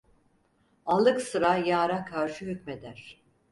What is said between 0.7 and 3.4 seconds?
Allık sıra yâra karşı hükmeder.